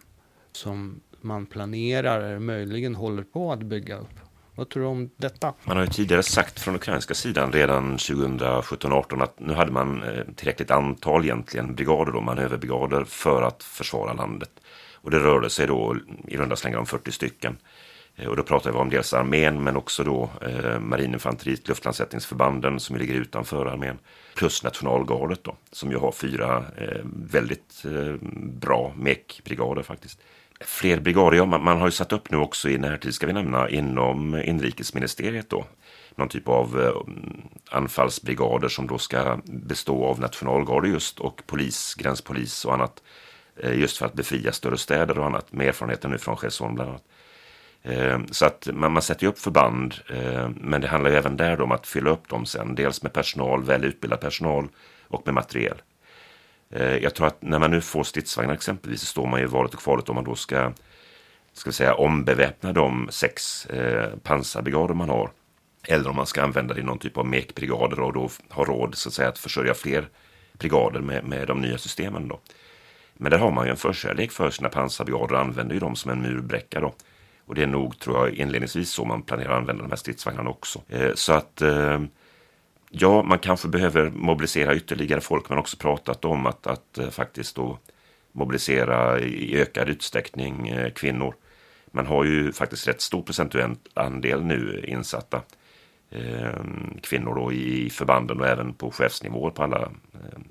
[0.52, 4.20] som man planerar eller möjligen håller på att bygga upp.
[4.56, 5.54] Vad tror du om detta?
[5.63, 10.24] Man har ju tidigare sagt från ukrainska sidan redan 2017-18 att nu hade man eh,
[10.36, 14.50] tillräckligt antal egentligen brigader och manöverbrigader för att försvara landet.
[15.02, 15.96] Och det rörde sig då
[16.28, 17.58] i runda slängar om 40 stycken.
[18.16, 22.98] Eh, och då pratar vi om dels armén men också då eh, marininfanteriet, luftlandsättningsförbanden som
[22.98, 24.00] ligger utanför armén.
[24.36, 28.16] Plus nationalgardet då, som ju har fyra eh, väldigt eh,
[28.62, 30.20] bra mekbrigader faktiskt.
[30.62, 33.34] Fler brigader, ja man, man, har ju satt upp nu också i närtid ska vi
[33.34, 35.66] nämna inom inrikesministeriet då.
[36.16, 36.94] Någon typ av eh,
[37.78, 43.04] anfallsbrigader som då ska bestå av nationalgarde just och polis, gränspolis och annat.
[43.60, 46.89] Eh, just för att befria större städer och annat med erfarenheten nu från Cherson bland
[46.89, 47.04] annat.
[47.82, 51.62] Eh, så att man, man sätter upp förband, eh, men det handlar ju även där
[51.62, 52.76] om att fylla upp dem sen.
[52.76, 54.67] Dels med personal, väl utbildad personal
[55.08, 55.82] och med materiel.
[57.02, 59.80] Jag tror att när man nu får stridsvagnar exempelvis så står man ju valet och
[59.80, 60.72] kvalet om man då ska,
[61.54, 63.67] ska säga, ombeväpna de sex
[64.24, 65.32] pansarbrigader man har.
[65.88, 68.95] Eller om man ska använda det i någon typ av mekbrigader och då ha råd
[68.95, 70.10] så att, säga, att försörja fler
[70.54, 72.28] brigader med, med de nya systemen.
[72.28, 72.39] Då.
[73.21, 76.12] Men där har man ju en förkärlek för sina pansarbrigader och använder ju dem som
[76.12, 76.93] en murbräcka då.
[77.45, 80.49] Och det är nog, tror jag, inledningsvis så man planerar att använda de här stridsvagnarna
[80.49, 80.82] också.
[80.89, 82.01] Eh, så att eh,
[82.89, 87.55] ja, man kanske behöver mobilisera ytterligare folk, men också pratat om att, att eh, faktiskt
[87.55, 87.77] då
[88.32, 91.36] mobilisera i ökad utsträckning eh, kvinnor.
[91.91, 95.41] Man har ju faktiskt rätt stor procentuell andel nu insatta
[96.10, 96.63] eh,
[97.01, 99.91] kvinnor då i förbanden och även på chefsnivåer på alla,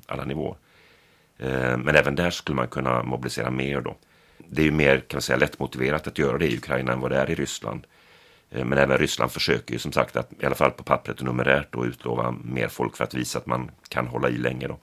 [0.07, 0.57] alla nivåer.
[1.39, 3.97] Eh, men även där skulle man kunna mobilisera mer då.
[4.49, 7.11] Det är ju mer kan man säga, lättmotiverat att göra det i Ukraina än vad
[7.11, 7.87] det är i Ryssland.
[8.51, 11.25] Eh, men även Ryssland försöker ju som sagt att i alla fall på pappret och
[11.25, 14.69] numerärt då utlova mer folk för att visa att man kan hålla i länge.
[14.69, 14.79] Då.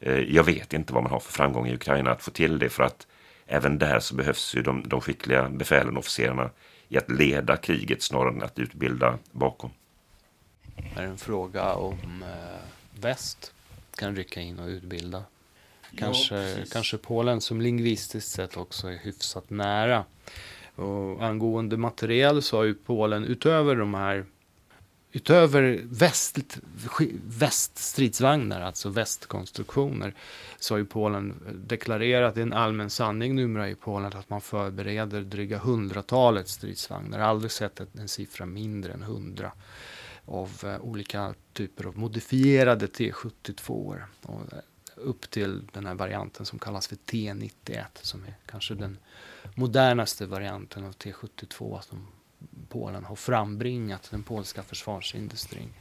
[0.00, 2.68] Eh, jag vet inte vad man har för framgång i Ukraina att få till det
[2.68, 3.06] för att
[3.46, 6.50] även där så behövs ju de, de skickliga befälen och officerarna
[6.88, 9.70] i att leda kriget snarare än att utbilda bakom.
[10.94, 12.24] Det är en fråga om
[13.00, 13.52] väst
[13.96, 15.24] kan rycka in och utbilda
[15.94, 20.04] Kanske, ja, kanske Polen som lingvistiskt sett också är hyfsat nära.
[20.74, 24.24] Och angående material så har ju Polen utöver de här
[25.12, 26.58] Utöver väst,
[27.26, 30.14] väststridsvagnar, alltså västkonstruktioner,
[30.58, 34.40] så har ju Polen deklarerat, det är en allmän sanning numera i Polen, att man
[34.40, 37.18] förbereder dryga hundratalet stridsvagnar.
[37.18, 39.52] Jag har aldrig sett en siffra mindre än hundra
[40.24, 44.02] av eh, olika typer av modifierade T72.
[44.96, 48.98] Upp till den här varianten som kallas för T91 som är kanske den
[49.54, 52.06] modernaste varianten av T72 som
[52.68, 55.72] Polen har frambringat, den polska försvarsindustrin.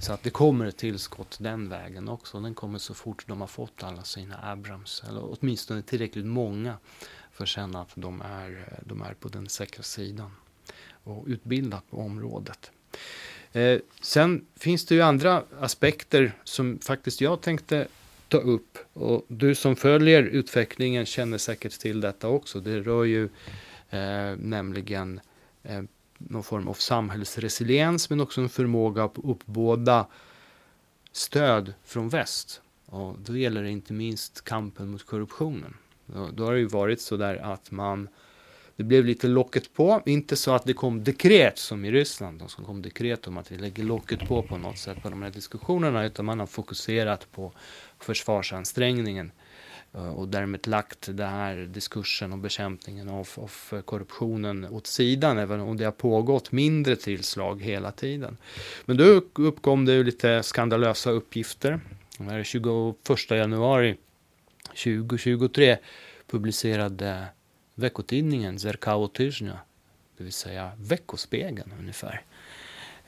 [0.00, 2.40] Så att det kommer ett tillskott den vägen också.
[2.40, 6.76] Den kommer så fort de har fått alla sina Abrams, eller åtminstone tillräckligt många
[7.32, 10.30] för att känna att de är, de är på den säkra sidan
[11.04, 12.70] och utbildat på området.
[13.52, 17.88] Eh, sen finns det ju andra aspekter som faktiskt jag tänkte
[18.30, 18.78] ta upp.
[18.92, 22.60] Och du som följer utvecklingen känner säkert till detta också.
[22.60, 23.24] Det rör ju
[23.90, 25.20] eh, nämligen
[25.62, 25.82] eh,
[26.18, 30.06] någon form av samhällsresiliens men också en förmåga att uppbåda
[31.12, 32.62] stöd från väst.
[32.86, 35.74] Och då gäller det inte minst kampen mot korruptionen.
[36.06, 38.08] Då, då har det ju varit så där att man
[38.80, 42.64] det blev lite locket på, inte så att det kom dekret som i Ryssland, som
[42.64, 46.04] kom dekret om att vi lägger locket på på något sätt på de här diskussionerna,
[46.04, 47.52] utan man har fokuserat på
[48.04, 49.32] försvarsansträngningen
[49.94, 55.60] eh, och därmed lagt den här diskursen och bekämpningen av, av, korruptionen åt sidan, även
[55.60, 58.36] om det har pågått mindre tillslag hela tiden.
[58.84, 61.80] Men då uppkom det ju lite skandalösa uppgifter.
[62.18, 63.96] Den 21 januari
[64.68, 65.76] 2023
[66.26, 67.26] publicerade
[67.74, 69.58] veckotidningen Zerkao Tyzhnya
[70.20, 72.22] det vill säga Veckospegeln ungefär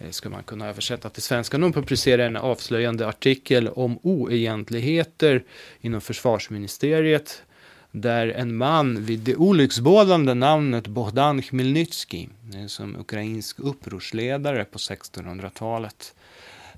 [0.03, 1.59] skulle ska man kunna översätta till svenska.
[1.59, 5.45] De publicerar en avslöjande artikel om oegentligheter
[5.81, 7.43] inom försvarsministeriet
[7.91, 16.15] där en man vid det olycksbådande namnet Bohdan Khmelnytsky, eh, som ukrainsk upprorsledare på 1600-talet,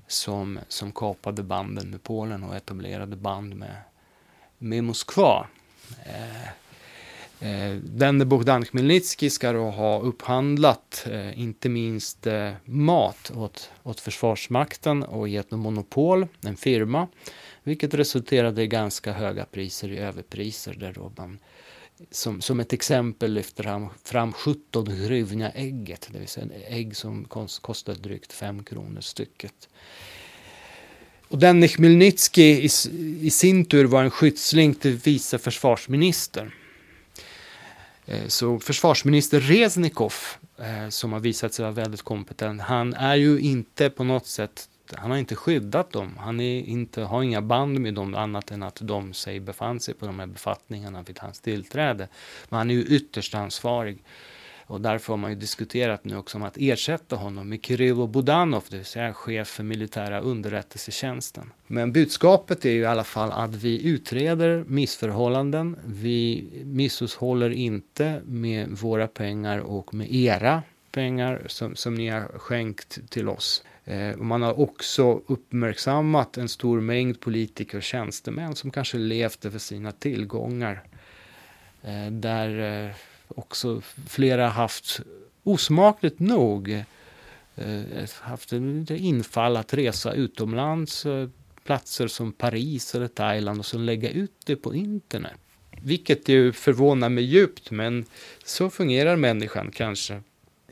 [0.07, 3.75] som, som kapade banden med Polen och etablerade band med,
[4.57, 5.47] med Moskva.
[6.05, 6.49] Eh,
[7.39, 13.99] Eh, denne Bogdan Khmelnytsky ska då ha upphandlat eh, inte minst eh, mat åt, åt
[13.99, 17.07] Försvarsmakten och gett dem monopol, en firma,
[17.63, 21.39] vilket resulterade i ganska höga priser i överpriser där då man
[22.11, 26.95] som, som ett exempel lyfter han fram 17 hryvnia ägget, det vill säga ett ägg
[26.95, 27.25] som
[27.61, 29.69] kostar drygt 5 kronor stycket.
[31.27, 32.69] Och denne Chmielnytsky i,
[33.21, 36.51] i sin tur var en skyddsling till vice försvarsministern.
[38.05, 40.13] Eh, så försvarsminister Reznikov,
[40.57, 44.69] eh, som har visat sig vara väldigt kompetent, han är ju inte på något sätt
[44.93, 46.17] han har inte skyddat dem.
[46.17, 49.93] Han är inte, har inga band med dem annat än att de sig befann sig
[49.93, 52.07] på de här befattningarna vid hans tillträde.
[52.49, 54.03] Men han är ju ytterst ansvarig.
[54.67, 58.63] Och därför har man ju diskuterat nu också om att ersätta honom med Kirilo Budanov,
[58.69, 61.51] det vill säga chef för militära underrättelsetjänsten.
[61.67, 65.77] Men budskapet är ju i alla fall att vi utreder missförhållanden.
[65.85, 73.09] Vi misshushåller inte med våra pengar och med era pengar som, som ni har skänkt
[73.09, 73.63] till oss.
[73.85, 79.59] Eh, man har också uppmärksammat en stor mängd politiker och tjänstemän som kanske levt över
[79.59, 80.83] sina tillgångar.
[81.83, 82.91] Eh, där eh,
[83.27, 84.99] också flera haft
[85.43, 86.83] osmakligt nog
[87.55, 91.29] eh, haft ett infall att resa utomlands, eh,
[91.63, 95.39] platser som Paris eller Thailand och sen lägga ut det på internet.
[95.81, 98.05] Vilket ju förvånar mig djupt, men
[98.43, 100.21] så fungerar människan kanske.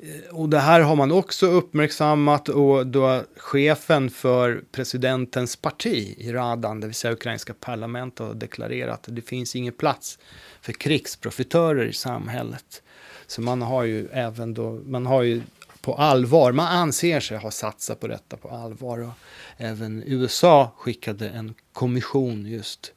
[0.04, 6.32] Eh, och det här har man också uppmärksammat och då chefen för presidentens parti i
[6.32, 10.20] Radan, det vill säga ukrainska parlamentet, har deklarerat att det finns ingen plats
[10.62, 12.82] för krigsprofitörer i samhället.
[13.28, 15.42] Så man har ju även då, man har ju
[15.82, 19.00] på allvar, man anser sig ha satsat på detta på allvar.
[19.00, 19.14] Och
[19.58, 22.94] även USA skickade en kommission just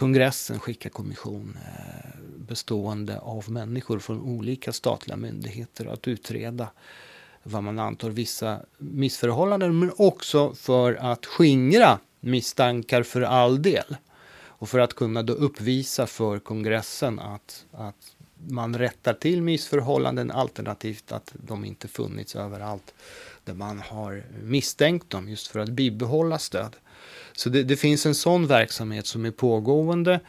[0.00, 2.19] kongressen skickade kommission eh,
[2.50, 6.68] bestående av människor från olika statliga myndigheter att utreda
[7.42, 13.96] vad man antar vissa missförhållanden men också för att skingra misstankar för all del.
[14.32, 18.16] Och för att kunna då uppvisa för kongressen att, att
[18.48, 22.94] man rättar till missförhållanden alternativt att de inte funnits överallt
[23.44, 26.76] där man har misstänkt dem just för att bibehålla stöd.
[27.32, 30.20] Så det, det finns en sån verksamhet som är pågående.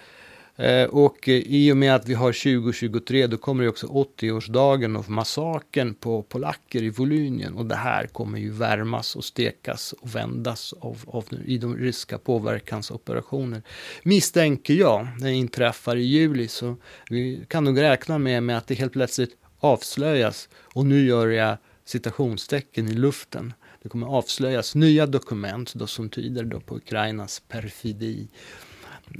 [0.62, 4.98] Eh, och eh, i och med att vi har 2023 då kommer det också 80-årsdagen
[4.98, 7.54] av massakern på polacker i Volynien.
[7.54, 12.18] Och det här kommer ju värmas och stekas och vändas av, av, i de ryska
[12.18, 13.62] påverkansoperationer.
[14.04, 16.76] Misstänker jag, det inträffar i juli så
[17.10, 20.50] vi kan nog räkna med, med att det helt plötsligt avslöjas.
[20.74, 26.44] Och nu gör jag citationstecken i luften det kommer avslöjas nya dokument då som tyder
[26.44, 28.28] då på Ukrainas perfidi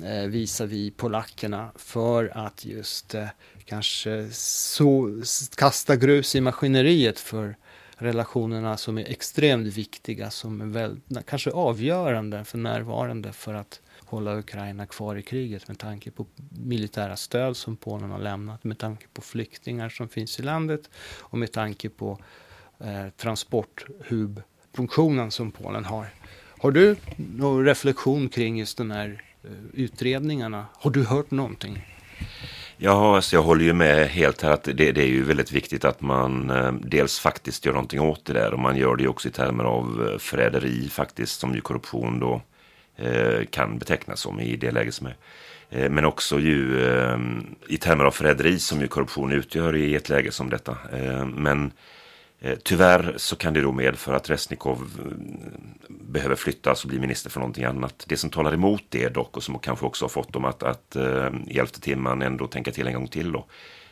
[0.04, 3.28] eh, visar vi polackerna för att just eh,
[3.66, 5.22] kanske så,
[5.56, 7.56] kasta grus i maskineriet för
[7.96, 14.38] relationerna som är extremt viktiga, som är väl, kanske avgörande för närvarande för att hålla
[14.38, 19.06] Ukraina kvar i kriget med tanke på militära stöd som Polen har lämnat, med tanke
[19.14, 22.20] på flyktingar som finns i landet och med tanke på
[22.80, 26.08] eh, transporthubfunktionen som Polen har.
[26.60, 30.66] Har du någon reflektion kring just den här Eh, utredningarna?
[30.74, 31.88] Har du hört någonting?
[32.78, 35.86] Ja, alltså jag håller ju med helt här att det, det, är ju väldigt viktigt
[35.86, 39.10] att man eh, dels faktiskt gör någonting åt det där och man gör det ju
[39.10, 42.42] också i termer av eh, förräderi faktiskt som ju korruption då
[42.96, 45.16] eh, kan betecknas som i det läge som är.
[45.70, 47.18] Eh, men också ju eh,
[47.68, 50.78] i termer av förräderi som ju korruption utgör i ett läge som detta.
[51.36, 51.72] men Eh,
[52.44, 55.12] Eh, tyvärr så kan det då medföra att Resnikov eh,
[55.90, 58.06] behöver flyttas och bli minister för någonting annat.
[58.08, 60.96] Det som talar emot det dock och som kanske också har fått dem att, att
[60.96, 63.46] eh, i elfte timman ändå tänka till en gång till då.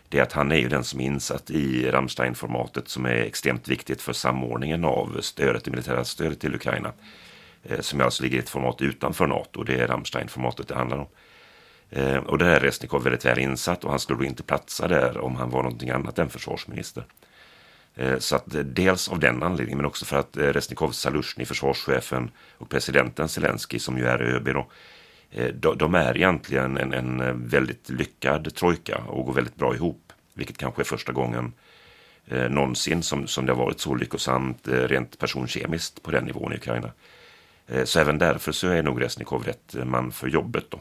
[0.10, 3.68] Det är att han är ju den som är insatt i Rammstein-formatet som är extremt
[3.68, 6.93] viktigt för samordningen av stödet, det militära stödet till Ukraina.
[7.80, 9.64] Som alltså ligger i ett format utanför NATO.
[9.64, 11.08] Det är Rammstein-formatet det handlar om.
[12.26, 15.36] Och där är Resnikov väldigt väl insatt och han skulle då inte platsa där om
[15.36, 17.04] han var någonting annat än försvarsminister.
[18.00, 21.45] Eh, så att eh, dels av den anledningen men också för att eh, Resnikov Salushny,
[21.45, 24.50] försvarschefen och presidenten Zelensky som ju är ÖB
[25.54, 30.14] då, de är egentligen en, en väldigt lyckad trojka och går väldigt bra ihop.
[30.34, 31.54] Vilket kanske är första gången
[32.28, 36.54] eh, någonsin som, som det har varit så lyckosamt eh, rent personkemiskt på den nivån
[36.54, 36.91] i Ukraina.
[37.68, 40.66] Eh, så även därför så är nog Resnikov rätt man för jobbet.
[40.70, 40.80] Då.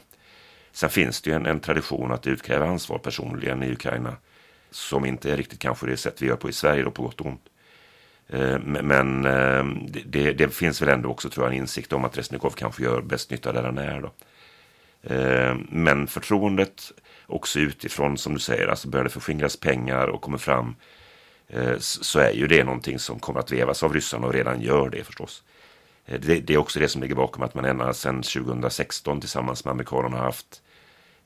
[0.71, 4.15] Sen finns det ju en, en tradition att utkräva ansvar personligen i Ukraina
[4.71, 7.19] som inte är riktigt kanske det sätt vi gör på i Sverige då på gott
[7.19, 7.49] och ont.
[8.29, 9.65] Eh, men eh,
[10.05, 13.01] det, det, finns väl ändå också tror jag en insikt om att Resnikov kanske gör
[13.01, 14.01] bäst nytta där han är.
[14.01, 14.11] Då.
[15.13, 16.91] Eh, men förtroendet
[17.25, 20.75] också utifrån som du säger, alltså börjar det förskingras pengar och kommer fram
[21.79, 25.03] så är ju det någonting som kommer att vevas av ryssarna och redan gör det
[25.03, 25.43] förstås.
[26.05, 29.71] Det, det är också det som ligger bakom att man ända sedan 2016 tillsammans med
[29.71, 30.61] amerikanerna har haft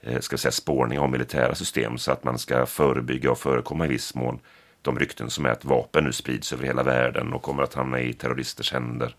[0.05, 3.87] Eh, ska säga, spårning av militära system så att man ska förebygga och förekomma i
[3.87, 4.39] viss mån
[4.81, 8.01] de rykten som är att vapen nu sprids över hela världen och kommer att hamna
[8.01, 9.15] i terroristers händer.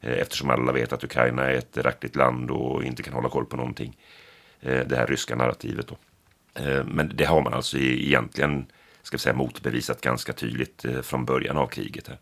[0.00, 3.46] Eh, eftersom alla vet att Ukraina är ett rackligt land och inte kan hålla koll
[3.46, 3.96] på någonting.
[4.60, 5.96] Eh, det här ryska narrativet då.
[6.84, 8.66] Men det har man alltså egentligen
[9.02, 12.08] ska vi säga, motbevisat ganska tydligt från början av kriget.
[12.08, 12.18] Här.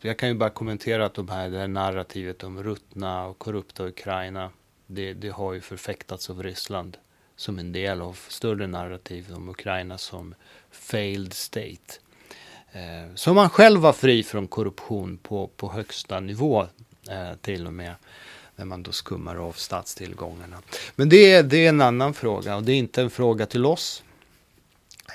[0.00, 3.86] Jag kan ju bara kommentera att de här, det här narrativet om ruttna och korrupta
[3.86, 4.50] Ukraina,
[4.86, 6.96] det, det har ju förfäktats av Ryssland
[7.42, 10.34] som en del av större narrativ om Ukraina som
[10.70, 12.00] failed state.
[12.72, 16.66] Eh, som man själv var fri från korruption på, på högsta nivå
[17.10, 17.94] eh, till och med
[18.56, 20.56] när man då skummar av statstillgångarna.
[20.96, 23.66] Men det är, det är en annan fråga och det är inte en fråga till
[23.66, 24.02] oss.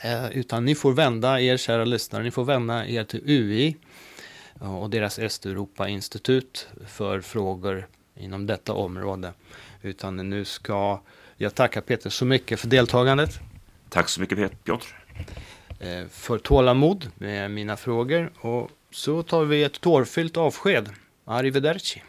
[0.04, 3.76] Eh, utan ni får vända er, kära lyssnare, ni får vända er till UI
[4.62, 9.34] eh, och deras Östeuropa-institut för frågor inom detta område.
[9.82, 11.02] Utan nu ska
[11.38, 13.40] jag tacka Peter så mycket för deltagandet.
[13.90, 14.88] Tack så mycket Piotr.
[15.80, 20.90] Eh, för tålamod med mina frågor och så tar vi ett tårfyllt avsked.
[21.26, 22.04] Arrivederci.